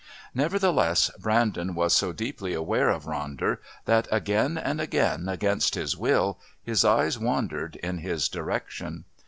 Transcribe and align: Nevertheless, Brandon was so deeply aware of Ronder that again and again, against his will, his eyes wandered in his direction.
Nevertheless, 0.33 1.11
Brandon 1.19 1.75
was 1.75 1.93
so 1.93 2.11
deeply 2.11 2.55
aware 2.55 2.89
of 2.89 3.03
Ronder 3.03 3.59
that 3.85 4.07
again 4.11 4.57
and 4.57 4.81
again, 4.81 5.29
against 5.29 5.75
his 5.75 5.95
will, 5.95 6.39
his 6.63 6.83
eyes 6.83 7.19
wandered 7.19 7.75
in 7.75 7.99
his 7.99 8.27
direction. 8.27 9.05